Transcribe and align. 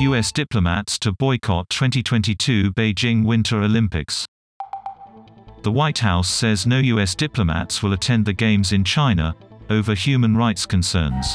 U.S. 0.00 0.30
diplomats 0.30 0.98
to 0.98 1.12
boycott 1.12 1.70
2022 1.70 2.70
Beijing 2.74 3.24
Winter 3.24 3.62
Olympics. 3.62 4.26
The 5.62 5.72
White 5.72 6.00
House 6.00 6.28
says 6.28 6.66
no 6.66 6.78
U.S. 6.78 7.14
diplomats 7.14 7.82
will 7.82 7.94
attend 7.94 8.26
the 8.26 8.34
Games 8.34 8.72
in 8.72 8.84
China, 8.84 9.34
over 9.70 9.94
human 9.94 10.36
rights 10.36 10.66
concerns. 10.66 11.34